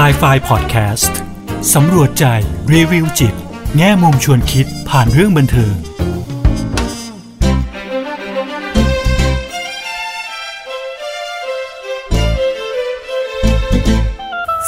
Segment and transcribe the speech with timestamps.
[0.00, 1.12] s i ไฟ Podcast
[1.74, 2.24] สำรวจใจ
[2.72, 3.34] รีวิวจิต
[3.76, 5.74] แง่มุมชวนคิดผ่านเรื่องบันเทิง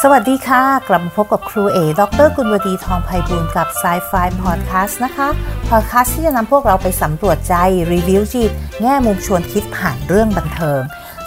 [0.03, 5.29] สวัสดีค่ะ กลับมาพบกับครูเอ ดรกุลวดีทองไพบูลย์กับ s ายไฟพอดแคสต์นะคะ
[5.71, 7.55] พอดแคสต์ที่จะนำพวกเราไปสำรวจใจ
[7.93, 8.53] รีวิวจิต
[8.83, 10.81] แง่มุมชวนคิดผ่านเรื่องบันเทิง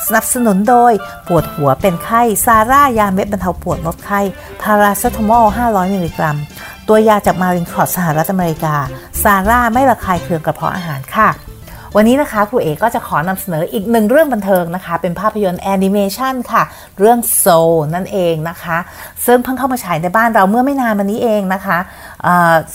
[0.07, 0.93] สนับสนุนโดย
[1.27, 4.19] ปวดหัวเป็นไข้ ซาร่ายาเม็ดบรรเทาปวดลดไข้
[4.61, 6.37] พาราเซตามอล 500 มิลลิกรัม
[6.87, 8.75] ตัวยาจาก Mallinckrodt สหรัฐอเมริกา
[9.23, 11.29] ซาร่าไม่ระคายเคืองกระเพาะอาหารค่ะ
[11.95, 16.63] วันนี้นะคะครูเอก็จะขอนำเสนออีกหนึ่งเรื่องบันเทิงนะคะ เป็นภาพยนตร์แอนิเมชันค่ะ
[16.99, 17.45] เรื่อง Soul
[17.95, 18.77] นั่นเองนะคะ
[19.25, 21.77] ซึ่งเพิ่งเข้ามาฉายในบ้านเราเมื่อไม่นานมานี้เองนะคะ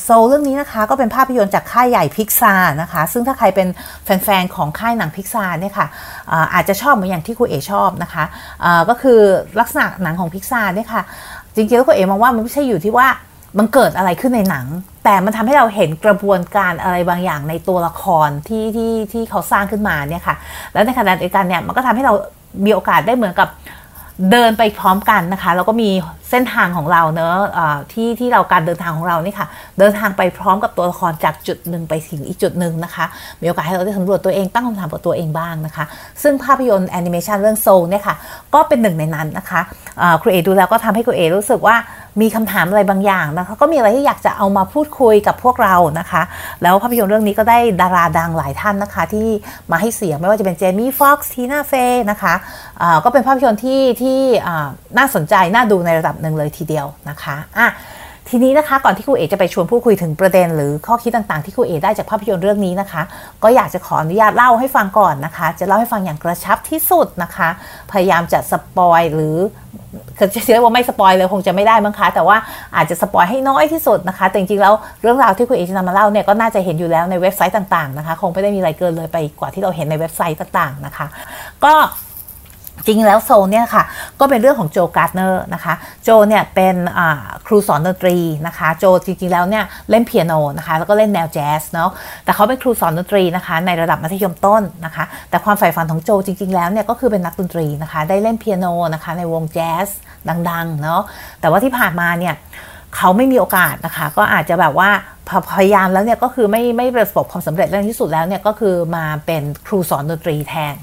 [0.02, 3.68] Soul เรื่องนี้นะคะก็เป็นภาพยนตร์จากค่ายใหญ่พิกซานะคะ ซึ่งถ้าใครเป็น
[4.04, 5.86] แฟนๆของค่ายหนังพิกซาเนี่ยค่ะ
[6.54, 9.20] อาจจะชอบเหมือนอย่างที่ครูเอชอบนะคะะก็คือ
[9.60, 11.02] ลักษณะหนังของพิกซาเนี่ยค่ะ
[11.54, 13.08] จริงๆแล้วครูเอมองว่ามันไม่ใช่อยู่ที่ว่า
[13.58, 14.66] มันเกิดอะไรขึ้นในหนัง
[15.04, 20.36] แต่มันทำให้เราเห็นกระบวนการอะไรบางอย่างในตัวละครที่ที่ที่เขาสร้างขึ้นมาเนี่ยค่ะ
[20.72, 22.14] แล้วในขณะเดียวกันเนี่ยมันก็ทำให้เรา
[22.64, 23.48] มีโอกาสได้เหมือนกับ
[24.30, 25.90] เดินไปพร้อมกันนะคะ แล้วก็มี
[26.30, 33.04] เส้นทางของเราเนอะะที่ที่เราการเดินทางของเรานี่ค่ะ เดินทางไปพร้อมกับตัวละครจากจุดหนึ่งไปถึงอีกจุดหนึ่งนะคะ
[33.40, 35.84] มีโอกาสให้เราได้สำรวจตัวเองตั้งคำถามกับตัวเองบ้างนะคะ
[36.22, 38.16] ซึ่งภาพยนตร์แอนิเมชันเรื่อง Soul เนี่ยค่ะ
[38.54, 39.60] ก็เป็นหนึ่งในนั้นนะคะ
[40.22, 41.76] ครูเอดูแล้วก็ทำให้ครูเอรู้สึกว่า
[42.20, 46.22] มีคำถามอะไรบางอย่างนะคะก็มีอะไรที่อยากจะเอามาพูดคุยกับพวกเรานะคะ
[46.62, 49.28] แล้วภาพยนตร์เรื่องนี้ก็ได้ดาราดังหลายท่านนะคะ ที่
[49.70, 52.34] มาให้เสียงไม่ว่าจะเป็นเจมี่ฟ็อกซ์ทีน่าเฟย์นะคะ
[53.04, 54.18] ก็เป็นภาพยนตร์ที่ที่
[54.98, 57.68] น่าสนใจน่าดูในระดับหนึ่งเลยทีเดียวนะคะอะ
[58.30, 63.02] ทีนี้นะคะก่อนที่ครูเอจะไปชวนพูดคุยถึงประเด็น หรือข้อคิดต่างๆ ที่ครูเอได้จากภาพยนตร์เรื่องนี้นะคะ
[63.42, 67.48] ก็อยากจะขออนุญาตเล่าให้ฟังก่อนนะคะ จะเล่าให้ฟังอย่างกระชับที่สุดนะคะ
[67.92, 69.36] พยายามจะ spoil หรือ
[70.18, 72.36] คือจะเรียกว่าไม่ spoil เลยคงจะไม่ได้มั้งคะ แต่ว่า
[72.76, 81.06] อาจจะ spoil ให้น้อยที่สุดนะคะ แต่จริงๆแล้วเรื่องราวที่ครูเอจะนำมาเล่าเนี่ยก็น่าจะเห็นอยู่แล้วในเว็บไซต์ต่างๆนะคะ คงไม่ได้มีอะไรเกินเลยไปกว่าที่เราเห็นในเว็บไซต์ต่างๆนะคะ
[81.64, 81.72] ก็
[82.86, 83.82] จริงแล้วโซเนี่ยค่ะ
[84.20, 86.76] ก็เป็นเรื่องของโจการ์เนอร์นะคะโจเนี่ยเป็น
[87.46, 88.16] ครูสอนดนตรี
[88.46, 91.90] นะคะโจจริงๆแล้วเนี่ยเล่นเปียโนนะคะแล้วก็เล่นแนวแจ๊สเนาะ
[92.24, 99.88] แต่เขาเป็นครูสอนดนตรีนะคะในระดับมัธยมต้นนะคะแต่ความใฝ่ฝันของโจจริงๆแล้วเนี่ยก็คือเป็นนักดนตรีนะคะได้เล่นเปียโนนะคะในวงแจ๊ส
[100.50, 101.02] ดังๆเนาะ
[101.40, 102.34] แต่ว่าที่ผ่านมาเนี่ย
[102.96, 104.90] เขาไม่มีโอกาสนะคะก็อาจจะแบบว่า
[105.52, 110.74] พยายามแล้วเนี่ยก็คือไม่ไม่ประสบความสำเร็จเรื่องที่สุดแล้วเนี่ยก็คือมาเป็นครูสอนดนตรีแทน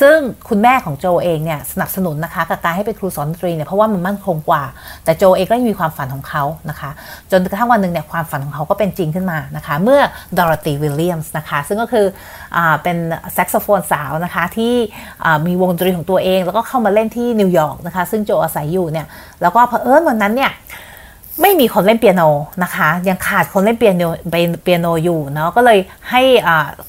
[0.00, 4.62] ซึ่งคุณแม่ของโจเองเนี่ยสนับสนุนนะคะกับการให้เป็นครูสอนดนตรีเนี่ยเพราะว่ามันมั่นคงกว่า
[5.04, 6.90] แต่โจเองก็ยังมีความฝันของเขานะคะ
[7.30, 10.00] จนกระทั่งวันหนึ่งเนี่ยความฝันของเขาก็เป็นจริงขึ้นมานะคะ เมื่อ
[10.38, 12.06] โดโรเธียวิลเลียมส์นะคะ ซึ่งก็คือ
[12.56, 12.96] อเป็น
[13.34, 14.74] แซกโซโฟนสาวนะคะที่
[15.46, 19.06] มีวงดนตรีของตัวเอง แล้วก็เข้ามาเล่นที่นิวยอร์กนะคะ ซึ่งโจอาศัยอยู่เนี่ย
[19.42, 20.52] แล้วก็เผอิญวันนั้นเนี่ย
[21.42, 22.22] ไม่มีคนเล่นเปียโน
[22.62, 24.02] นะคะ ยังขาดคนเล่นเปียโน
[24.62, 25.78] เปียโนอยู่เนาะก็เลย
[26.10, 26.22] ให้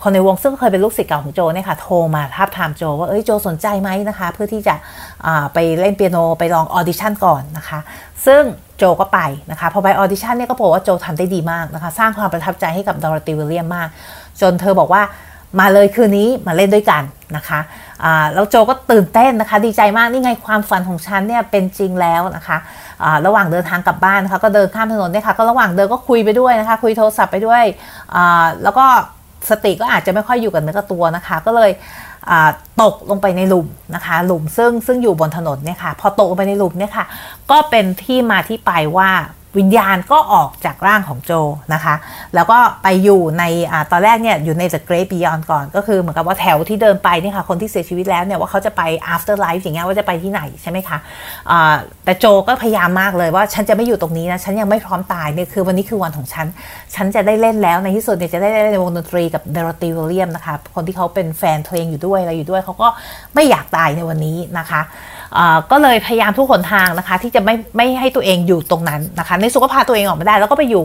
[0.01, 4.75] คนในวงซึ่งเคยเป็นลูกศิษย์เก่าของโจเนี่ยค่ะโทรมาทาบทามโจว่าเอ้ยโจสนใจไหมนะคะ เพื่อที่จะ
[5.53, 7.79] ไปเล่นเปียโนไปลอง audition ก่อนนะคะ
[8.25, 8.41] ซึ่ง
[8.77, 9.19] โจก็ไป
[9.51, 13.87] นะคะพอไป audition เนี่ยก็บอกว่าโจทำได้ดีมากนะคะ สร้างความประทับใจให้กับดอร์ตีวิลเลียมมาก
[14.41, 15.01] จนเธอบอกว่า
[15.59, 17.03] มาเลยคืนนี้มาเล่นด้วยกัน
[17.35, 17.59] นะคะ
[18.33, 22.57] แล้วโจก็ตื่นเต้นนะคะ ดีใจมากนี่ไงความฝันของฉันเนี่ยเป็นจริงแล้วนะคะ
[23.25, 27.63] ระหว่างเดินทางกลับบ้านนะคะก็เดินข้ามถนนเนี่ยค่ะก็ระหว่างเดินก็คุยไปด้วยนะคะ คุยโทรศัพท์ไปด้วย
[28.63, 28.85] แล้วก็
[29.49, 31.71] สติก็อาจจะไม่ค่อยอยู่กับเนื้อกับตัวนะคะ ก็เลย
[32.81, 37.05] ตกลงไปในหลุมนะคะหลุมซึ่งซึ่งอยู่บนถนนเนี่ยค่ะพอตกลงไปในหลุมเนี่ยค่ะ
[37.51, 39.09] ก็เป็นที่มาที่ไปว่า
[39.57, 41.31] วิญญาณก็ออกจากร่างของโจ
[41.73, 41.95] นะคะ
[42.35, 48.81] แล้วก็ไปอยู่ในอตอนแรกเนี่ยอยู่ใน The Great Beyond ก่อน ก็คือเหมือนกับว่าแถวที่เดินไปนี่ค่ะ คนที่เสียชีวิตแล้วเนี่ยว่าเขาจะไป
[49.13, 56.47] after life อย่างเงี้ยว่าจะไปที่ไหนใช่ไหมคะะแต่โจก็พยายามมากเลยว่าฉันจะไม่อยู่ตรงนี้นะ ฉันยังไม่พร้อมตายเนี่ยคือวันนี้คือวันของฉัน
[56.95, 62.87] ฉันจะได้เล่นแล้วในที่สุดเนี่ยจะได้เล่นในวงดนตรีกับเดโรตีวิลเลียมนะคะ คนที่เขาเป็นแฟนเพลงอยู่ด้วยอะไรอยู่ด้วยเขาก็
[63.35, 64.81] ไม่อยากตายในวันนี้นะคะ
[65.71, 70.83] ก็เลยพยายามทุกหนทางนะคะ ที่จะไม่ไม่ให้ตัวเองอยู่ตรงนั้นนะคะ ในสุขภาพตัวเองออกมาได้ แล้วก็ไปอยู่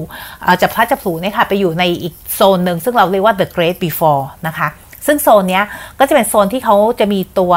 [0.60, 4.68] จับพระจับผูเนี่ยค่ะไปอยู่ในอีกโซนหนึ่งซึ่งเราเรียกว่า the great before นะคะ
[5.06, 5.60] ซึ่งโซนนี้
[5.98, 7.52] ก็จะเป็นโซนที่เขาจะมีตัว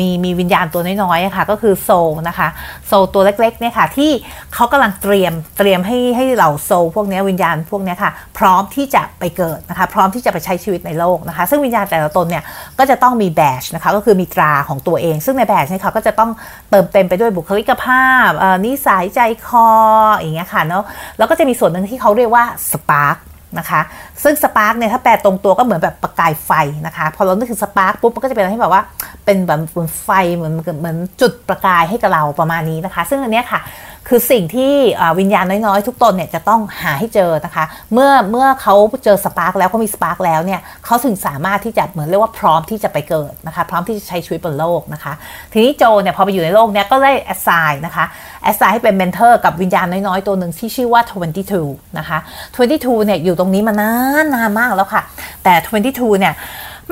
[0.00, 1.90] มีมีวิญญาณตัวน้อยๆค่ะ ก็คือโซ
[2.28, 2.48] นะคะ
[2.86, 4.10] โซตัวเล็กๆเนี่ยค่ะ ที่
[4.54, 12.44] เขากำลังเตรียมเตรียมให้ให้เหล่า soul พวกนี้วิญญาณพวกนี้ค่ะ พร้อมที่จะไปเกิดนะคะ พร้อมที่จะไปใช้ชีวิตในโลกนะคะ ซึ่งวิญญาณแต่ละตนเนี่ย
[12.78, 16.30] ก็จะต้องมีแบชนะคะ ก็คือมีตราของตัวเอง ซึ่งในแบชเนี่ยเขาก็จะต้อง
[16.70, 18.30] เติมเต็มไปด้วยบุคลิกภาพ
[18.66, 19.68] นิสัยใจคอ
[20.16, 20.84] อย่างเงี้ยค่ะเนาะ
[21.18, 23.16] แล้วก็จะมีส่วนหนึ่งที่เขาเรียกว่า spark
[23.58, 23.80] นะคะ
[24.22, 26.50] ซึ่ง spark เนี่ยถ้าแปลตรงตัวก็เหมือนแบบประกายไฟ
[26.86, 28.82] นะคะ พอเรานึกถึง spark ปุ๊บมันก็จะเป็นอะไรที่แบบว่า
[29.24, 33.60] เป็นแบบเหมือนไฟเหมือนเหมือนจุดประกายให้กับเราประมาณนี้นะคะ ซึ่งอันเนี้ยค่ะ
[34.08, 34.72] คือสิ่งที่
[35.18, 45.12] วิญญาณน้อยๆ ทุกตนเนี่ยจะต้องหาให้เจอนะคะ เมื่อเมื่อเขาเจอ spark แล้วเขามี spark แล้วเนี่ยเขาถึงสามารถที่จะเหมือนเรียกว่าพร้อมที่จะไปเกิดนะคะ พร้อมที่จะใช้ชีวิตบนโลกนะคะ
[45.52, 48.04] ทีนี้โจเนี่ยพอไปอยู่ในโลกเนี้ยก็ได้ assign นะคะ
[48.42, 51.02] assign ให้เป็น mentor กับวิญญาณน้อยๆ ตัวหนึ่งที่ชื่อว่า
[51.48, 52.18] 22 นะคะ
[52.62, 55.02] 22 เนี่ยอยู่ตรงนี้มานานนานมากแล้วค่ะ
[55.44, 56.34] แต่ 22 เนี่ย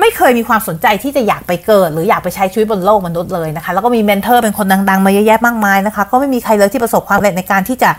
[0.01, 7.91] ไม่เคยมีความสนใจที่จะอยากไปเกิด หรืออยากไปใช้ชีวิตบนโลกมนุษย์เลยนะคะ แล้วก็มี mentor เป็นคนดังๆ มาเยอะแยะมากมายนะคะ ก็ไม่มีใครเลยที่ประสบความสำเร็จในการที่จะ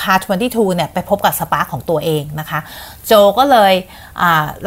[0.00, 2.58] พา22เนี่ยไปพบกับ spark ของตัวเองนะคะ
[3.06, 3.72] โจก็เลย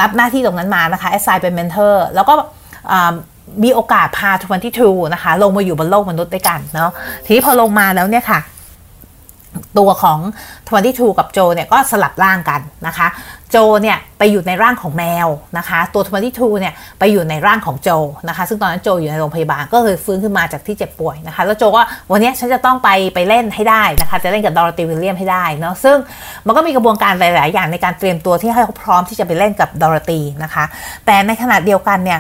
[0.02, 2.34] รับหน้าที่ตรงนั้นมานะคะ assign เป็น mentor แล้วก็
[3.64, 4.32] มีโอกาสพา
[4.72, 6.92] 22นะคะ ลงมาอยู่บนโลกมนุษย์ด้วยกันเนาะ
[7.26, 8.40] ทีนี้พอลงมาแล้วเนี่ยค่ะ
[9.78, 10.20] ตัวของ
[10.70, 13.08] 22กับโจเนี่ยก็สลับร่างกันนะคะ
[13.52, 17.90] โจเนี่ยไปอยู่ในร่างของแมวนะคะ ตัว22เนี่ยไปอยู่ในร่างของโจ
[18.28, 21.82] นะคะ ซึ่งตอนนั้นโจอยู่ในโรงพยาบาลก็คือฟื้นขึ้นมาจากที่เจ็บป่วยนะคะ แล้วโจก็
[22.12, 25.98] วันนี้ฉันจะต้องไปไปเล่นให้ได้นะคะ จะเล่นกับดอร์ติวิลเลียมให้ได้เนาะซึ่ง
[26.46, 30.64] มันก็มีกระบวนการหลาย ๆ อย่างในการเตรียมตัวที่ให้เขาพร้อมที่จะไปเล่นกับดอร์ตีนะคะ
[31.06, 32.20] แต่ในขณะเดียวกันเนี่ย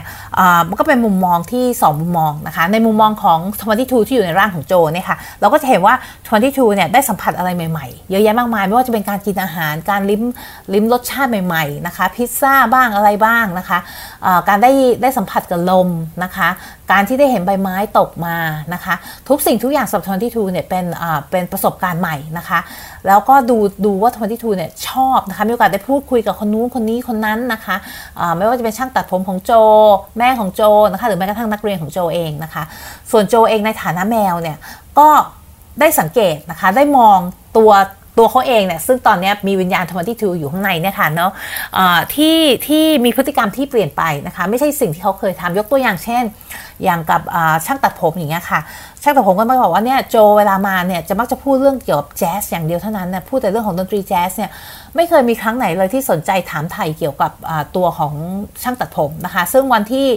[0.67, 3.39] มันก็เป็นมุมมองที่ 2 มุมมองนะคะ ในมุมมองของ
[3.75, 5.95] 22ที่อยู่ในร่างของโจเนี่ยค่ะเราก็จะเห็นว่า
[6.35, 10.23] 22เนี่ยได้สัมผัสอะไรใหม่ ๆ เยอะแยะมากมายไม่ว่าจะเป็นการกินอาหารการลิ้ม
[10.73, 13.79] ลิ้มรสชาติใหม่ๆนะคะ พิซซ่าบ้างอะไรบ้างนะคะ
[14.47, 14.71] การได้
[15.01, 15.89] ได้สัมผัสกับลม
[16.23, 16.49] นะคะ
[16.91, 18.37] การที่ได้เห็นใบไม้ตกมา
[18.73, 18.95] นะคะ
[19.29, 20.85] ทุกสิ่งทุกอย่างสำหรับทวนที่ทูเนี่ยเป็น
[21.31, 22.59] เป็นประสบการณ์ใหม่นะคะ
[23.07, 27.75] แล้วก็ดูดูว่าทวนที่ทูเนี่ยชอบนะคะมีโอกาสได้พูดคุยกับคนนู้นคนนี้คนนั้นนะคะ
[28.37, 29.51] ไม่ว่าจะเป็นช่างตัดผมของโจ
[30.17, 30.61] แม่ของโจ
[30.91, 32.63] นะคะ หรือแม้กระทั่งนักเรียนของโจเองนะคะ
[33.11, 34.57] ส่วนโจเองในฐานะแมวเนี่ย
[34.99, 35.09] ก็
[35.79, 37.17] ได้สังเกตนะคะได้มอง
[37.57, 37.71] ตัว
[38.19, 41.31] ตัวเขาเองเนี่ยซึ่งตอนนี้มีวิญญาณธรรมที่ทูอยู่ข้างในเนี่ยค่ะเนาะ
[42.15, 42.37] ที่
[42.67, 46.23] ที่มีพฤติกรรมที่เปลี่ยนไปนะคะ ไม่ใช่สิ่งที่เขาเคยทำยกตัวอย่างเช่น
[46.83, 47.21] อย่างกับ
[47.65, 48.59] ช่างตัดผมอย่างเงี้ยค่ะ
[49.03, 54.51] ช่างตัดผมก็มาบอกว่าเนี่ยโจเวลามาเนี่ยจะมักจะพูดเรื่องเกี่ยวกับแจ๊สอย่างเดียวเท่านั้นนะพูดแต่เรื่องของดนตรีแจ๊สเนี่ย
[54.95, 57.31] ไม่เคยมีครั้งไหนเลยที่สนใจถามไถ่เกี่ยวกับ
[57.75, 58.13] ตัวของ
[58.63, 60.07] ช่างตัดผมนะคะ ซึ่งวันที่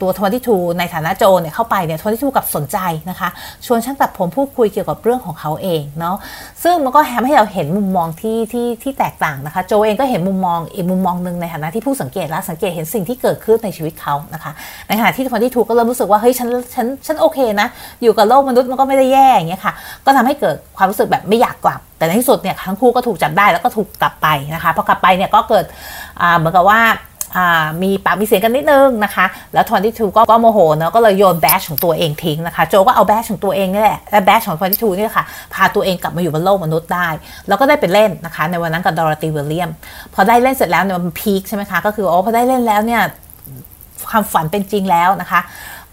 [0.00, 2.78] ตัวทวนที่ทูในฐานะโจเนี่ยเข้าไปเนี่ยทวนที่ทูกับสนใจ
[3.10, 3.28] นะคะ
[3.66, 6.16] ชวนช่างตัดผมพูดคุยเกี่ยวกับเรื่องของเขาเองเนาะ
[6.62, 14.52] ซึ่งมันก็ทำให้เราเห็นมุมมองที่ที่ที่แตกต่างนะคะ โจเองก็เห็นมุมมองอีกมุมมองหนึ่งในฐานะที่ผู้สังเกตและสังเกตเห็นสิ่งที่เกิดขึ้นในชีวิตเขานะคะ
[14.88, 17.68] ในขณะที่ทวนที่ทูก็เริ่มรู้สึกว่าเฮ้ยฉันฉันฉันโอเคนะ
[18.02, 25.64] อยู่กับโลกมนุษย์มันก็ไม่ได้แย่อย่างเงี้ยค่ะ ก็ทำให้เกิดความรู้สึกแบบไม่อยากกลับ แต่ในที่สุดเนี่ยทั้งคู่ก็ถูกจับได้แล้วก็ถูกกลับไปนะคะพอกลับไปเนี่ยก็เกิด
[26.38, 26.80] เหมือนกับว่า
[27.82, 37.08] มีปากมีเสียงกันนิดนึงนะคะ แล้ว Twenty-Two ก็โมโหเนาะก็เลยโยนแบชของตัวเองทิ้งนะคะ โจก็เอาแบชของตัวเองนี่แหละและ badge ของ Twenty-Two นี่ค่ะ พาตัวเองกลับมาอยู่บนโลกมนุษย์ได้
[37.48, 39.70] แล้วก็ได้ไปเล่นนะคะ ในวันนั้นกับดอร์ตี้วิลเลียม
[40.14, 43.02] พอได้เล่นเสร็จแล้วเนี่ยมัน peak ใช่ไหมคะ ก็คือโอ้พอได้เล่นแล้วเนี่ย
[44.10, 45.40] ความฝันเป็นจริงแล้วนะคะ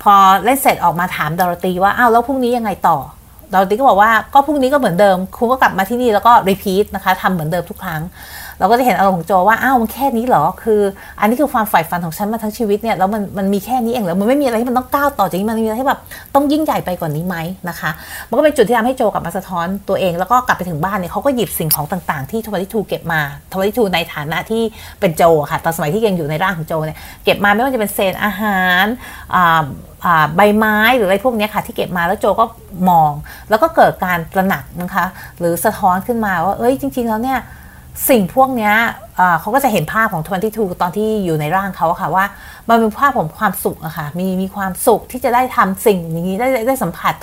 [0.04, 2.98] พอเล่นเสร็จออกมาถามดอรตี้ว่าอ้าวแล้วพรุ่งนี้ยังไงต่อ
[3.54, 8.02] ดอรตี้ก็บอกว่าก็พรุ่งนี้ก็เหมือนเดิม คุณก็กลับมาที่นี่แล้วก็ repeat นะคะทำเหมือนเดิมทุกครั้ง
[8.60, 10.82] เราก็จะเห็นอารมณ์ของโจว่าอ้าวมันแค่นี้เหรอคือ
[11.20, 16.00] อันนี้คือความฝ่ายฝันของฉันมาทั้งชีวิตเนี่ยแล้วมันมันมีแค่นี้เองเหรอมันไม่มีอะไรที่มันต้องก้าวต่อจากนี้มันมีอะไรที่แบบ
[16.36, 17.38] ต้องยิ่งใหญ่ไปกว่านี้ไหม
[17.70, 17.90] นะคะ
[18.30, 23.22] มันก็เป็นจุดที่ทำให้โจกลับมาสะท้อนตัวเอง แล้วก็กลับไปถึงบ้านเนี่ยเขาก็หยิบสิ่งของต่างๆ ที่ทวาริทูเก็บมา
[23.52, 24.64] ทวาริทูในฐานะที่
[25.00, 28.86] เป็นโจค่ะตอนสมัยที่ยังอยู่ในร่างของโจเนี่ยเก็บมาไม่ว่าจะเป็นเศษอาหาร
[30.36, 32.46] ใบไม้หรืออะไรพวกนี้ค่ะที่เก็บมาแล้วโจก็
[32.90, 33.12] มอง
[33.50, 35.06] แล้วก็เกิดการตระหนักนะคะ
[35.40, 37.40] หรือสะท้อนขึ้นมาว่าเอ้ยจริง ๆ แล้วเนี่ย
[38.10, 38.74] สิ่งพวกนี้
[39.40, 42.26] เขาก็จะเห็นภาพของ 22 ตอนที่อยู่ในร่างเขาค่ะว่า
[42.70, 47.14] มันเป็นภาพของความสุขอะค่ะมีมีความสุขที่จะได้ทำสิ่งนี้ได้ได้สัมผัส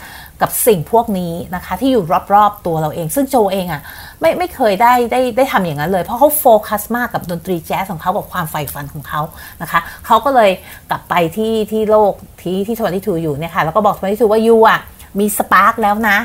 [0.40, 3.80] กับสิ่งพวกนี้นะคะ ที่อยู่รอบๆตัวเราเอง ซึ่งโจเองอะ
[4.20, 9.20] ไม่ไม่เคยได้ได้ได้ทำอย่างนั้นเลย เพราะเขาโฟกัสมากกับดนตรีแจ๊สของเขากับความใฝ่ฝันของเขา
[9.62, 10.50] นะคะเขาก็เลย
[10.90, 12.12] กลับไปที่ที่โลก
[12.42, 14.80] ที่ที่22 อยู่เนี่ยค่ะแล้วก็บอก22ว่ายูอะ
[15.20, 16.18] มี spark แล้วนะ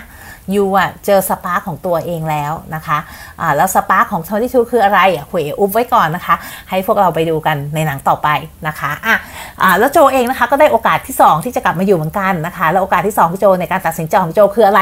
[0.56, 2.98] you อะเจอ spark ของตัวเองแล้วนะคะ
[3.42, 6.36] อ่าแล้ว spark ของ Twenty-Two คืออะไรอะคุณเอกอุบไว้ก่อนนะคะ
[6.70, 8.30] ให้พวกเราไปดูกันในหนังต่อไป
[8.68, 9.16] นะคะอะ
[9.62, 14.82] อ่าแล้วโจเองนะคะก็ได้โอกาสที่ 2 ที่จะกลับมาอยู่เหมือนกันนะคะ แล้วโอกาสที่2ของโจในการตัดสินใจของโจคืออะไร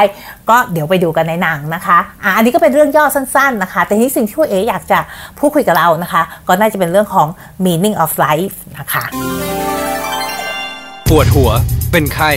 [0.50, 5.00] ก็เดี๋ยวไปดูกันในหนังนะคะอะอันนี้ก็เป็นเรื่องย่อสั้นๆนะคะ แต่ที่สิ่งที่เอกอยากจะ
[5.40, 7.28] พูดคุยกับเรานะคะ ก็น่าจะเป็นเรื่องของ
[7.66, 9.04] meaning of life นะคะ
[11.10, 11.52] ปวดหัว
[11.92, 12.32] เป็นไข้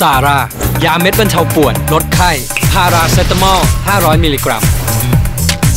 [0.00, 0.38] ซาร่า
[0.84, 2.30] ยาเม็ดบรรเทาปวดลดไข้
[2.72, 3.60] พาราเซตามอล
[3.92, 4.62] 500 มิลลิกรัม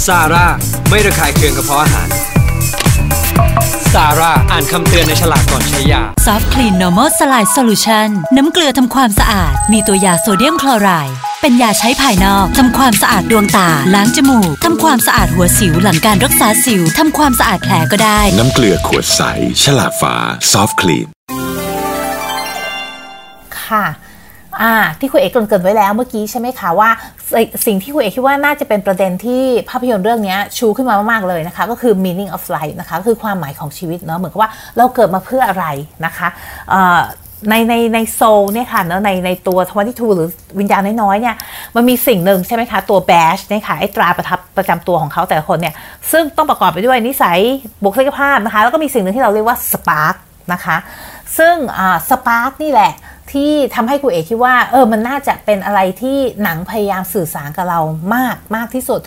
[0.05, 0.47] ซาร่า
[0.89, 2.07] ไม่ระคายเคืองกระเพาะอาหาร
[3.93, 19.21] ซาร่าอ่านคำเตือนในฉลากก่อนใช้ยาซอฟต์คลีน normal saline solution น้ำเกลือทำความสะอาด มีตัวยาโซเดียมคลอไรด์เป็นยาใช้ภายนอกทำความสะอาดดวงตา ล้างจมูกทำความสะอาดหัวสิวหลังการรักษาสิวทำความสะอาดแผลก็ได้ น้ำเกลือขวดใส
[19.63, 20.15] ฉลากฟ้า
[20.51, 21.07] ซอฟต์คลีน
[23.61, 23.85] ค่ะ
[24.61, 26.89] อ่าที่คุณเอกเกินไว้แล้วเมื่อกี้ใช่ไหมคะว่า
[27.65, 35.65] สิ่งที่คุณเอกคิดว่าน่าจะเป็นประเด็นที่ภาพยนตร์เรื่องนี้ชูขึ้นมามากๆเลยนะคะ ก็คือ meaning of life นะคะก็คือความหมายของชีวิตเนาะเหมือนกับว่าเราเกิดมาเพื่ออะไร
[36.05, 36.27] นะคะ
[37.49, 40.29] ในในในโซลเนี่ยค่ะเนาะในในตัวทวันที่ทูหรือ
[40.59, 41.35] วิญญาณน้อยๆเนี่ย
[41.75, 45.73] มันมีสิ่งหนึ่งใช่ไหมคะ ตัวแบชเนี่ยค่ะไอ้ตราประทับประจำตัวของเขาแต่ละคนเนี่ย
[46.11, 47.39] ซึ่งต้องประกอบไปด้วยนิสัย
[47.83, 50.15] บุคลิกภาพนะคะ แล้วก็มีสิ่งหนึ่งที่เราเรียกว่าสปาร์ก
[50.53, 50.77] นะคะ
[51.37, 51.55] ซึ่ง
[52.09, 52.91] สปาร์กนี่แหละ
[53.31, 57.79] ที่ทำให้คุณเอกคิดว่าเออมันน่าจะเป็นอะไรที่หนังพยายามสื่อสารกับเรา
[58.15, 58.99] มากมากที่สุด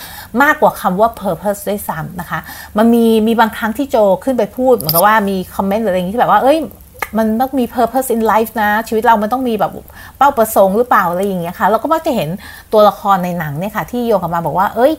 [0.42, 2.40] มากกว่าคำว่า purpose ด้วยซ้ำนะคะ
[2.78, 6.58] มันมีมีบางครั้งที่โจขึ้นไปพูดเหมือนกับว่ามีคอมเมนต์หรืออะไรอย่างนี้ที่แบบว่าเอ้ย
[7.18, 9.72] มันต้องมี purpose in life นะ ชีวิตเรามันต้องมีแบบ
[10.18, 12.28] เป้าประสงค์หรือเปล่าอะไรอย่างเงี้ยค่ะเราก็มักจะเห็น
[12.72, 14.92] ตัวละครในหนังเนี่ยค่ะ ที่โยงกลับมาบอกว่า เอ้ย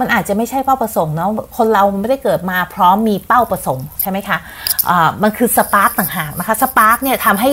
[0.00, 7.50] มันอาจจะไม่ใช่เป้าประสงค์เนาะคนเรามันไม่ได้เกิดมาพร้อมมีเป้าประสงค์ใช่ไหมคะ มันคือ spark ต่างหากนะคะ spark เนี่ยทำให้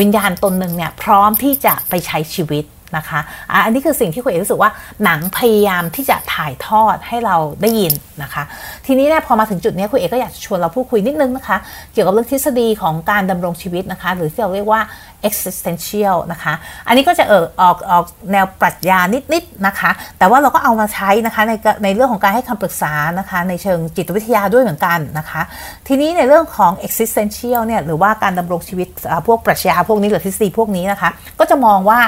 [0.00, 2.64] วิญญาณตนหนึ่งเนี่ยพร้อมที่จะไปใช้ชีวิต
[2.96, 3.20] นะคะ
[3.64, 4.70] อันนี้คือสิ่งที่คุณเอกรู้สึกว่า
[5.04, 7.92] หนังพยายามที่จะถ่ายทอดให้เราได้ยิน
[8.22, 8.42] นะคะ
[8.86, 11.56] ทีนี้เนี่ยพอมาถึงจุดนี้คุณเอกก็อยากชวนเราพูดคุยนิดนึงนะคะ
[11.92, 14.80] เกี่ยวกับเรื่องทฤษฎีของการดำรงชีวิตนะคะ หรือที่เราเรียกว่า
[15.28, 16.54] existential นะคะ
[16.86, 21.52] อันนี้ก็จะเออออกออกแนวปรัชญานิดๆนะคะ แต่ว่าเราก็เอามาใช้นะคะใน
[21.84, 25.42] ในเรื่องของการให้คำปรึกษานะคะ ในเชิงจิตวิทยาด้วยเหมือนกันนะคะ
[25.88, 28.88] ทีนี้ในเรื่องของ existential เนี่ยหรือว่าการดำรงชีวิต
[29.26, 32.00] พวกปรัชญาพวกนี้หรือทฤษฎีพวกนี้นะคะ ก็จะมองว่า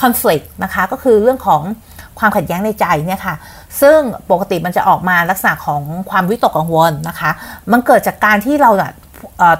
[0.00, 1.62] conflict นะคะก็คือเรื่องของ
[2.18, 3.34] ความขัดแย้งในใจเนี่ยค่ะ
[3.80, 3.98] ซึ่ง
[4.30, 7.30] ปกติมันจะออกมาลักษณะของความวิตกกังวลนะคะ
[7.72, 8.70] มันเกิดจากการที่เรา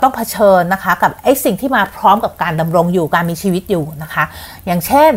[0.02, 4.24] ต้องเผชิญนะคะกับไอ้สิ่งที่มาพร้อมกับการดำรงอยู่การมีชีวิตอยู่นะคะ
[4.66, 5.12] อย่างเช่น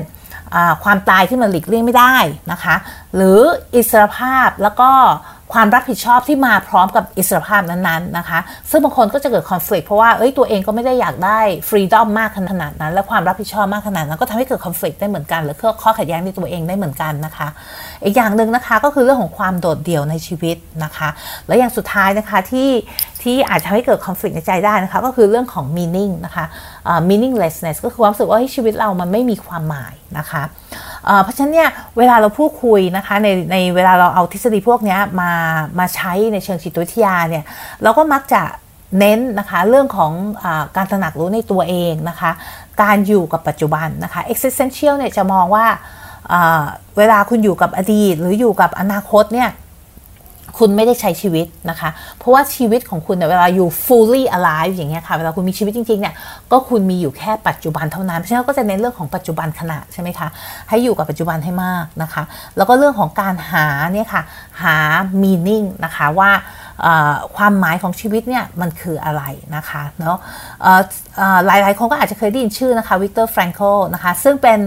[0.84, 2.16] ความตายที่มันหลีกเลี่ยงไม่ได้
[2.52, 2.76] นะคะ
[3.16, 3.40] หรือ
[3.76, 4.92] อิสรภาพแล้วก็
[5.54, 8.40] ความรับผิดชอบที่มาพร้อมกับอิสรภาพนั้นๆนะคะ
[8.70, 11.40] ซึ่งบางคนก็จะเกิดคอน FLICT เพราะว่าเอ้ยตัวเองก็ไม่ได้อยากได้
[11.70, 17.48] ฟรีดอมมากขนาดนั้น และความรับผิดชอบมากขนาดนั้น ก็ทำให้เกิดคอน FLICT ได้เหมือนกัน หรือข้อขัดแย้งในตัวเองได้เหมือนกันนะคะ
[18.04, 21.10] อีกอย่างหนึ่งนะคะก็คือเรื่องของความโดดเดี่ยวในชีวิตนะคะ
[21.48, 22.70] และอย่างสุดท้ายนะคะที่
[23.24, 26.46] ที่อาจจะทำให้เกิดคอน FLICT ในใจได้นะคะ ก็คือเรื่องของ meaning นะคะ
[27.10, 30.44] meaninglessness ก็คือความรู้สึกว่าชีวิตเรามันไม่มีความหมายนะคะ
[31.24, 35.32] เพราะฉะนั้นเนี่ยเวลาเราพูดคุยนะคะในในเวลาเราเอาทฤษฎีพวกนี้มา
[35.80, 37.44] มาใช้ในเชิงจิตวิทยาเนี่ย
[37.84, 38.42] เราก็มักจะ
[39.00, 40.12] เน้นนะคะเรื่องของ
[40.44, 42.32] อการตระหนักรู้ในตัวเองนะคะ
[42.82, 45.66] การอยู่กับปัจจุบันนะคะ existential เนี่ยจะมองว่า
[46.98, 49.50] เวลาคุณอยู่กับอดีต หรืออยู่กับอนาคตเนี่ย
[50.58, 56.14] คุณไม่ได้ใช้ชีวิตนะคะ เพราะว่าชีวิตของคุณเนี่ยเวลาอยู่ fully alive อย่างเงี้ยค่ะ เวลาคุณมีชีวิตจริงๆเนี่ย
[56.52, 60.28] ก็คุณมีอยู่แค่ปัจจุบันเท่านั้น เพราะฉะนั้นก็จะเน้นเรื่องของปัจจุบันขณะใช่ไหมคะ
[60.70, 62.24] ให้อยู่กับปัจจุบันให้มากนะคะ
[62.58, 64.22] แล้วก็เรื่องของการหาเนี่ยค่ะ
[64.64, 64.78] หา
[65.22, 66.32] meaning นะคะว่า
[67.38, 69.24] ความหมายของชีวิตเนี่ยมันคืออะไร
[69.56, 70.18] นะคะเนาะ
[71.46, 73.62] หลายๆคนก็อาจจะเคยได้ยินชื่อนะคะวิกเตอร์แฟรงเกิล
[73.94, 74.60] นะคะซึ่งเป็น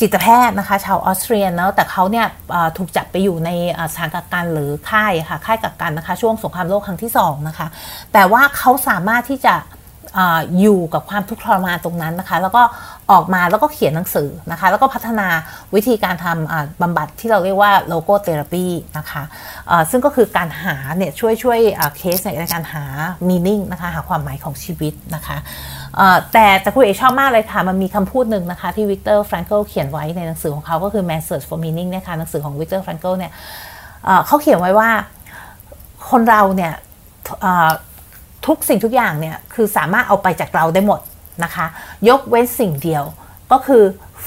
[0.00, 2.26] จิตแพทย์นะคะ ชาวออสเตรียเนาะแต่เขาเนี่ย
[2.76, 3.50] ถูกจับไปอยู่ใน
[3.92, 7.66] สถานกักกันหรือค่ายค่ะค่ายกักกันนะคะ ช่วงสงครามโลกครั้งที่2นะคะ
[8.12, 9.54] แต่ว่าเขาสามารถที่จะ
[10.60, 12.62] อยู่กับความทุกข์ทรมานตรงนั้นนะคะ แล้วก็
[13.10, 15.28] ออกมาแล้วก็เขียนหนังสือนะคะ แล้วก็พัฒนา
[15.74, 18.64] วิธีการทำบำบัดที่เราเรียกว่า logotherapy
[18.98, 19.22] นะคะ
[19.90, 21.58] ซึ่งก็คือการหาเนี่ยช่วยช่วย
[21.96, 22.84] เคสในการหา
[23.28, 25.36] meaning นะคะ หาความหมายของชีวิตนะคะ
[26.32, 33.32] แต่แต่คุณเอกชอบมากเลยค่ะ มันมีคำพูดหนึ่งนะคะ ที่วิกเตอร์แฟรงเกิลเขียนไว้ในหนังสือของเขาก็คือ Man's Search for Meaning นะคะหนังสือของวิกเตอร์แฟรงเกิลเนี่ย
[34.26, 34.90] เขาเขียนไว้ว่า
[36.10, 36.72] คนเราเนี่ย
[38.46, 41.00] ทุกสิ่งทุกอย่างเนี่ยคือสามารถเอาไปจากเราได้หมด
[41.44, 41.66] นะคะ
[42.08, 43.04] ยกเว้นสิ่งเดียว
[43.52, 43.82] ก็คือ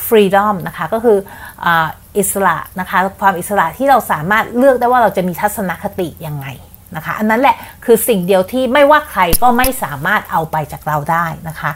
[0.08, 1.18] freedom นะคะก็คือ
[2.18, 6.48] อิสระนะคะความอิสระที่เราสามารถเลือกได้ว่าเราจะมีทัศนคติยังไง
[6.96, 11.72] นะคะ อันนั้นแหละคือสิ่งเดียวที่ไม่ว่าใครก็ไม่สามารถเอาไปจากเราได้นะคะ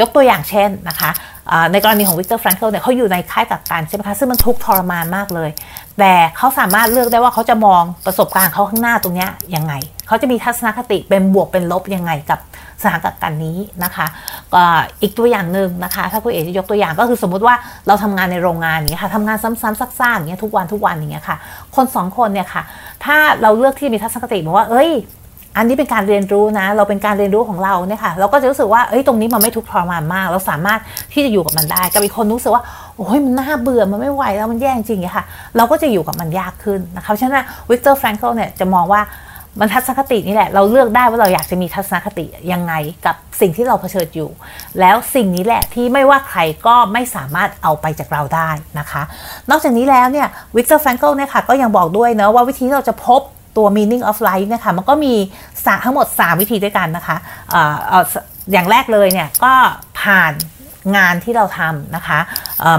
[0.00, 1.10] ยกตัวอย่างเช่นนะคะ
[1.72, 5.50] ในกรณีของวิกเตอร์แฟรงเกิลเนี่ยเขาอยู่ในค่ายกักกันใช่ไหมคะซึ่งมันทุกข์ทรมานมากเลย
[5.98, 9.72] แต่เขาสามารถเลือกได้ว่าเขาจะมองประสบการณ์เขาข้างหน้าตรงนี้ยังไง
[10.06, 12.40] เขาจะมีทัศนคติเป็นบวกเป็นลบยังไงกับ
[12.82, 14.06] สถานกักกันนี้นะคะ
[15.02, 17.54] อีกตัวอย่างหนึ่งนะคะ ถ้าคุณเอกจะยกตัวอย่างก็คือสมมุติว่า
[17.86, 21.36] เราทำงานในโรงงานนี้ค่ะทำงานซ้ำๆซากๆอย่างเงี้ยทุกวันทุกวันอย่างเงี้ยค่ะ
[21.76, 22.62] คนสองคนเนี่ยค่ะ
[23.04, 24.90] ถ้าเราเลือกที่มีทัศนคติบอกว่าเอ้ย
[25.56, 30.80] อันนี้เป็นการเรียนรู้นะ เราเป็นการเรียนรู้ของเราเนี่ยค่ะ เราก็จะรู้สึกว่าเอ้ยตรงนี้มันไม่ทุกข์ทรมานมาก เราสามารถ
[31.12, 32.62] ที่จะอยู่กับมันได้กับอีกคนรู้สึกว่า
[32.96, 35.24] โอ้ยมันน่าเบื่อมันไม่ไหวแล้วมันแย่จริงๆค่ะ
[35.56, 39.02] เราก็จะอยู่กับมันยากขึ้นนะคะฉะนั้นวิกเตอร์แฟรงเคิลเนี่ยจะมองว่า
[39.60, 42.72] มันทัศนคตินี่แหละ เราเลือกได้ว่าเราอยากจะมีทัศนคติยังไง
[43.06, 44.30] กับสิ่งที่เราเผชิญอยู่
[44.80, 49.02] แล้วสิ่งนี้แหละที่ไม่ว่าใครก็ไม่สามารถเอาไปจากเราได้นะคะ
[49.50, 53.20] นอกจากนี้แล้วเนี่ยวิกเตอร์แฟรงเคิลเนี่ยค่ะก็ยังบอกด้วยเนะว่าวิธีที่เราจะพบ
[53.56, 55.14] ตัว meaning of life นะคะมันก็มี
[55.84, 57.16] ทั้งหมด 3 วิธีด้วยกันนะคะ
[57.54, 57.56] อ
[57.94, 58.04] อ
[58.52, 59.52] อย่างแรกเลยเนี่ยก็
[60.00, 60.32] ผ่าน
[60.96, 62.18] งานที่เราทำนะคะ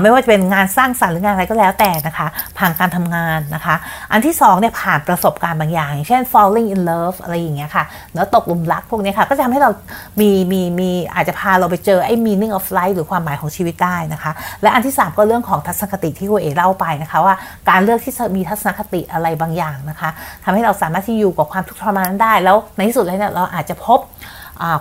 [0.02, 3.76] ไม่ว่าจะเป็นงานสร้างสรรค์หรืองานอะไรก็แล้วแต่นะคะ ผ่านการทำงานนะคะ
[4.12, 7.84] อันที่2เนี่ยผ่านประสบการณ์บางอย่าง เช่น falling in love อะไรอย่างเงี้ยค่ะ
[8.14, 9.72] เนาะตกหลุมรักพวกนี้ค่ะ ก็จะทำให้เรา
[10.20, 14.32] มีมีมีอาจจะพาเราไปเจอไอ้ meaning of life หรือความหมายของชีวิตได้นะคะ
[14.62, 17.36] และอันที่ 3 ก็เรื่องของทัศนคติที่คุณเอ๋เล่าไปนะคะว่า
[17.70, 20.10] การเลือกที่จะมีทัศนคติอะไรบางอย่างนะคะ
[20.44, 24.00] ทำให้เราสามารถที่อยู่กับความทุกข์ทรมานนั้นได้ แล้วในที่สุดแล้วเนี่ยเราอาจจะพบ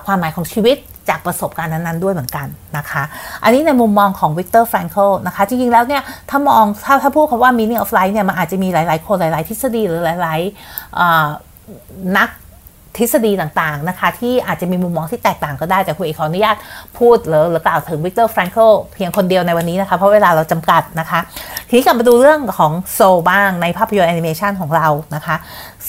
[0.07, 0.77] ความหมายของชีวิต
[1.09, 2.47] จากประสบการณ์นั้นๆด้วยเหมือนกัน
[2.77, 3.03] นะคะ
[3.45, 12.31] อันนี้ในมุมมองของวิกเตอร์แฟรงเคิลนะคะ จริงๆ แล้วเนี่ย ถ้ามองถ้าถ้าพูดคำว่า meaning of life เนี่ยมันอาจจะมีหลายๆ คนหลาย ๆ ทฤษฎีหรือหลายๆนัก
[12.99, 16.57] ทฤษฎีต่างๆนะคะ ที่อาจจะมีมุมมองที่แตกต่างก็ได้ แต่คุณเอ๋ขออนุญาต
[16.99, 21.21] พูดหรือหรือกล่าวถึงวิกเตอร์แฟรงเคิลเพียงคนเดียวในวันนี้นะคะ เพราะเวลาเราจำกัดนะคะ
[21.69, 25.37] ทีนี้กลับมาดูเรื่องของ Soul บ้างในภาพยนตร์แอนิเมชันของเรานะคะ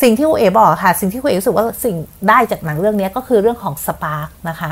[0.02, 1.96] สิ่งที่คุณเอ๋บอกค่ะ สิ่งที่คุณเอ๋รู้สึกว่าสิ่ง
[2.30, 4.70] ได้จากหนังเรื่องนี้ก็คือเรื่องของ spark นะคะ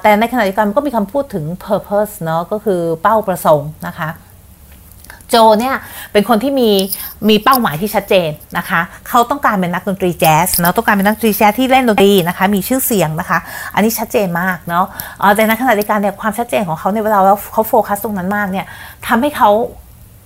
[0.00, 4.10] แต่ในขณะเดียวกันมันก็มีคำพูดถึง purpose เนาะก็คือเป้าประสงค์นะคะ
[5.30, 5.76] โจเนี่ย
[6.12, 6.70] เป็นคนที่มี
[7.28, 13.38] มีเป้าหมายที่ชัดเจนนะคะ เขาต้องการเป็นนักดนตรีแจ๊สเนาะต้องการเป็นนักดนตรีแจ๊สที่เล่นดนตรีนะคะมีชื่อเสียงนะคะ
[13.74, 14.84] อันนี้ชัดเจนมากเนาะ
[15.36, 17.18] แต่ในขณะเดียวกันเนี่ยความชัดเจนของเขาในเวลา
[17.52, 18.66] เขาโฟกัสตรงนั้นมากเนี่ย
[19.06, 19.50] ทำให้เขา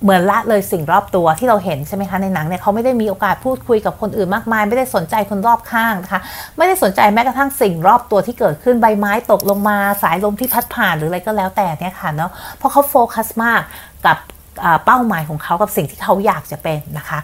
[0.02, 6.20] เหมือนละเลยสิ่งรอบตัวที่เราเห็นใช่ไหมคะในหนังเนี่ยเขาไม่ได้มีโอกาสพูดคุยกับคนอื่นมากมาย ไม่ได้สนใจคนรอบข้างนะคะ
[6.56, 13.60] ไม่ได้สนใจแม้กระทั่งสิ่งรอบตัวที่เกิดขึ้นใบไม้ตกลงมาสายลมที่พัดผ่านหรืออะไรก็แล้วแต่เนี่ยค่ะเนาะเพราะเขาโฟกัสมาก
[14.06, 14.18] กับ
[14.84, 17.18] เป้าหมายของเขากับสิ่งที่เขาอยากจะเป็นนะคะ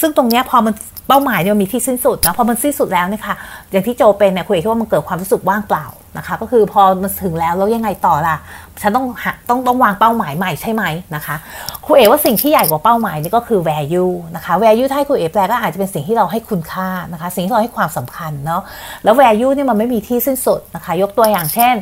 [0.00, 0.74] ซึ่งตรงนี้พอมัน
[1.08, 3.34] เป้าหมายเนี่ยมีที่สิ้นสุดนะพอมันสิ้นสุดแล้วเนี่ยค่ะ
[3.70, 5.86] อย่างที่โจเป็นเนี่ยคุยคิดว่ามันเกิดความรู้สึกว่างเปล่า
[6.18, 8.36] นะคะ ก็คือพอมันถึงแล้วแล้วยังไงต่อล่ะ
[8.82, 9.06] ฉันต้อง
[9.48, 10.84] ต้องต้องวางเป้าหมายใหม่ใช่ไหม
[11.14, 11.36] นะคะ
[11.84, 18.62] ครูเอว่าสิ่งที่ใหญ่กว่าเป้าหมายนี่ก็คือ value นะคะ value ถ้าครูเอแปลก็อาจจะเป็นสิ่งที่เราให้คุณค่านะคะ สิ่งที่เราให้ความสำคัญเนาะ
[19.04, 21.74] แล้ว value นี่ยมันไม่มีที่สิ้นสุดนะคะ ยกตัวอย่างเช่น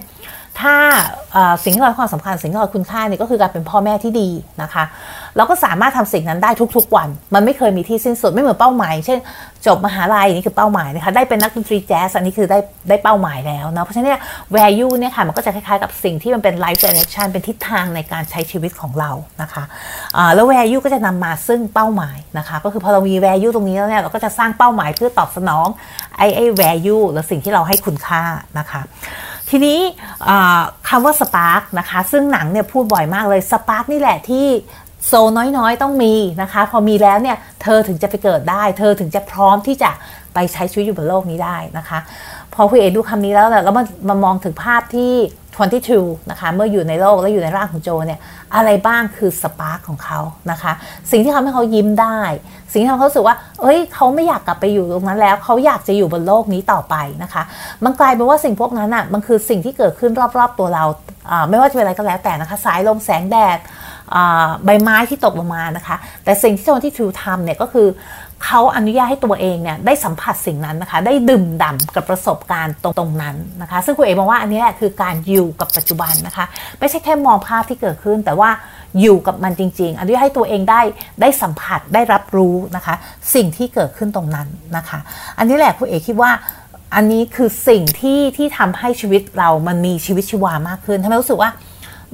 [0.61, 0.77] ถ้า
[1.63, 4.29] สิ่งที่เราความสำคัญสิ่งที่เราคุณค่าเนี่ยก็คือการเป็นพ่อแม่ที่ดี
[4.63, 4.85] นะคะ
[5.37, 9.19] เราก็สามารถทำสิ่งนั้นได้ทุกๆวัน มันไม่เคยมีที่สิ้นสุดไม่เหมือนเป้าหมาย เช่น
[9.67, 14.21] จบมหาลัยนี่คือเป้าหมายนะคะได้เป็นนักดนตรีแจ๊สอันนี้คือได้ได้เป้าหมายแล้วเนาะเพราะฉะนั้นเนี่ย
[14.57, 19.11] value เนี่ยค่ะมันก็จะคล้ายๆกับสิ่งที่มันเป็น life direction เป็นทิศทางในการใช้ชีวิตของเรา
[19.43, 19.65] นะคะ
[20.35, 25.67] แล้ว value ก็จะนำมาซึ่งเป้าหมายนะคะก็คือพอเรามี value ตรงนี้แล้วเนี่ยเราก็จะสร้างเป้าหมายเพื่อตอบสนอง
[26.19, 28.23] ไอ้ไอ้ value หรือสิ่งที่เราให้คุณค่า
[28.59, 28.81] นะคะ
[29.51, 29.79] ทีนี้
[30.89, 34.47] คำว่า spark นะคะ ซึ่งหนังเนี่ยพูดบ่อยมากเลย spark นี่แหละที่
[35.07, 39.91] soul น้อยๆ ต้องมีนะคะ พอมีแล้วเนี่ย เธอถึงจะไปเกิดได้ เธอถึงจะพร้อมที่จะ
[40.35, 41.99] ไปใช้ชีวิตอยู่บนโลกนี้ได้นะคะ
[42.55, 45.13] พอคุณเอ๋ดูคำนี้แล้วแล้วมามามองถึงภาพที่
[45.83, 48.21] 22 นะคะ เมื่ออยู่ในโลกและอยู่ในร่างของโจเนี่ย
[48.55, 50.73] อะไรบ้างคือ spark ของเขานะคะ
[51.11, 52.21] สิ่งที่ทำให้เขายิ้มได้
[52.73, 57.43] สิ่งที่ทำให้เขารู้สึกว่า เอ้ย เขาไม่อยากกลับไปอยู่ตรงนั้นแล้ว เขาอยากจะอยู่บนโลกนี้ต่อไปนะคะ
[57.85, 60.85] มันกลายเป็นว่าสิ่งพวกนั้นอะ มันคือสิ่งที่เกิดขึ้นรอบๆตัวเรา
[61.49, 63.59] ไม่ว่าจะเป็นอะไรก็แล้วแต่นะคะ สายลมแสงแดด
[64.65, 67.87] ใบไม้ที่ตกลงมานะคะ แต่สิ่งที่โจนที่ทูทำเนี่ยก็คือ
[68.45, 76.45] เขาอนุญาตให้ตัวเองเนี่ยได้สัมผัสสิ่งนั้นนะคะ ได้ดื่มด่ากับประสบการณ์ตรงตรงนั้นนะคะ ซึ่งคุณเอ๋บอกว่าอันนี้แหละคือการอยู่กับปัจจุบันนะคะ
[76.79, 78.51] ไม่ใช่แค่มองภาพที่เกิดขึ้น แต่ว่า
[79.01, 80.81] อยู่กับมันจริง ๆ อนุญาตให้ตัวเองได้
[81.21, 82.95] ได้สัมผัสได้รับรู้นะคะ
[83.35, 84.99] สิ่งที่เกิดขึ้นตรงนั้นนะคะ
[85.39, 86.31] อันนี้แหละคุณเอ๋คิดว่า
[86.95, 91.51] อันนี้คือสิ่งที่ที่ทำให้ชีวิตเรามันมีชีวิตชีวามากขึ้นทำให้รู้สึกว่า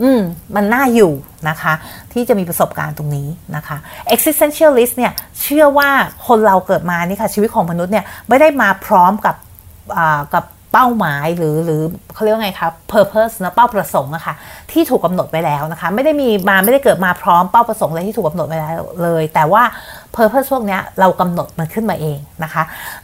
[0.02, 0.20] อืม
[0.56, 1.12] มันน่าอยู่
[1.48, 1.74] นะคะ
[2.12, 3.76] ที่จะมีประสบการณ์ตรงนี้นะคะ
[4.14, 5.90] existentialist เนี่ยเชื่อว่า
[6.26, 9.36] คนเราเกิดมานี่ค่ะชีวิตของมนุษย์เนี่ยไม่ได้มาพร้อมกับ
[10.34, 11.82] กับเป้าหมายหรือหรือ
[12.14, 14.34] เขาเรียกว่าไงครับ purpose นะเป้าประสงค์อะคะ่ะ
[14.72, 19.62] ที่ถูกกาหนดไปแล้วนะคะ ไม่ได้มีมาไม่ได้เกิดมาพร้อมเป้าประสงค์อะไรที่ถูกกาหนดไปแล้วเลย แต่ว่า
[20.20, 22.62] purpose พวกนี้เรากำหนดมันขึ้นมาเองนะคะ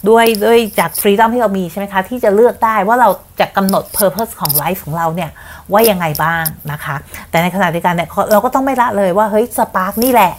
[0.08, 3.08] ด้วยด้วยจาก freedom ที่เรามีใช่ไหมคะที่จะเลือกได้ว่าเรา
[3.40, 5.30] จะกำหนด purpose ของ life ของเราเนี่ย
[5.72, 6.96] ว่ายังไงบ้างนะคะ
[7.30, 10.32] แต่ในขณะเดียวกันเนี่ยเราก็ต้องไม่ละเลยว่าเฮ้ย spark นี่แหละ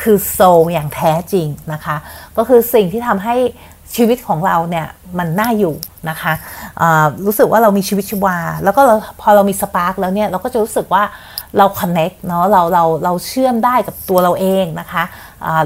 [0.00, 0.40] คือ soul
[0.72, 1.96] อย่างแท้จริงนะคะ
[2.36, 3.36] ก็คือสิ่งที่ทำให้
[3.96, 4.86] ชีวิตของเราเนี่ย
[5.18, 5.74] มันน่าอยู่
[6.10, 6.32] นะคะ
[7.26, 8.80] รู้สึกว่าเรามีชีวิตชีวา แล้วก็
[9.20, 11.02] พอเรามี spark แล้วเนี่ยเราก็จะรู้สึกว่า
[11.58, 15.04] เราคอนเน็กเนาะเราเราเราเชื่อมได้กับตัวเราเองนะคะ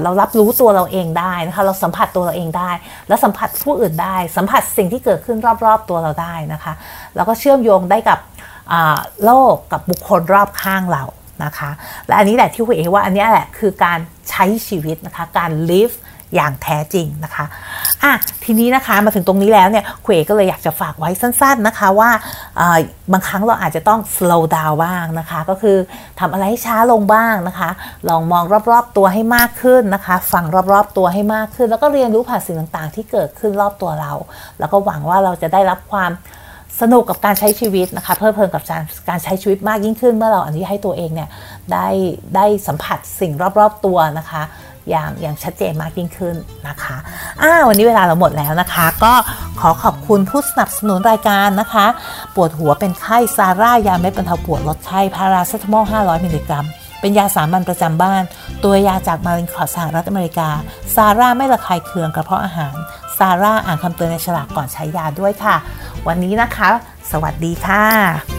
[0.03, 2.71] เรารับรู้ตัวเราเองได้นะคะเราสัมผัสตัวเราเองได้
[3.07, 6.73] แล้วสัมผัสผู้อื่นได้ สัมผัสสิ่งที่เกิดขึ้นรอบๆตัวเราได้นะคะ
[7.15, 8.19] แล้วก็เชื่อมโยงได้กับ
[9.25, 11.03] โลกกับบุคคลรอบข้างเรา
[11.43, 11.69] นะคะ
[12.07, 13.99] และอันนี้แหละที่คุณเอว่าอันนี้แหละคือการ
[14.29, 15.95] ใช้ชีวิตนะคะการ live
[16.35, 17.45] อย่างแท้จริงนะคะ
[18.03, 22.09] อะทีนี้นะคะมาถึงตรงนี้แล้วเนี่ยเคุยก็เลยอยากจะฝากไว้สั้น ๆนะคะว่า
[23.11, 25.77] บางครั้งเราอาจจะต้อง slow down บ้างนะคะ ก็คือ
[26.19, 27.69] ทำอะไรให้ช้าลงบ้างนะคะ
[28.09, 34.13] ลองมองรอบๆตัวให้มากขึ้นนะคะ ฟังรอบๆตัวให้มากขึ้น แล้วก็เรียนรู้ผ่านสิ่งต่างๆ ที่เกิดขึ้นรอบตัวเรา
[34.59, 36.11] แล้วก็หวังว่าเราจะได้รับความ
[36.83, 41.29] สนุกกับการใช้ชีวิตนะคะเพิ่มเพิ่มกับการการใช้ชีวิตมากยิ่งขึ้น เมื่อเราอนุญาตให้ตัวเองเนี่ย
[41.73, 41.87] ได้
[42.35, 44.43] ได้สัมผัสสิ่งรอบๆตัวนะคะ
[44.89, 46.35] อย่างอย่างชัดเจนมากยิ่งขึ้น
[46.67, 46.97] นะคะ
[47.41, 49.13] อ่าวันนี้เวลาเราหมดแล้วนะคะ ก็
[49.59, 51.85] ขอขอบคุณผู้สนับสนุนรายการนะคะ
[52.35, 56.67] ปวดหัวเป็นไข้ซาร่ายาเม็ดบรรเทาปวดลดไข้พาราเซตามอล 500 มิลลิกรัม
[57.01, 58.23] เป็นยาสามัญประจำบ้าน
[58.63, 60.49] ตัวยาจากมารินคอร์สหรัฐอเมริกา
[60.95, 62.75] ซาร่าไม่ระคายเคืองกระเพาะอาหาร
[63.17, 65.55] ซาร่าอ่านคำเตือนในฉลากก่อนใช้ยาด้วยค่ะ
[66.07, 66.69] วันนี้นะคะ
[67.11, 68.38] สวัสดีค่ะ